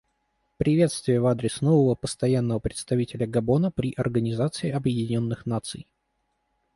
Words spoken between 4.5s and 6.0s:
Объединенных Наций.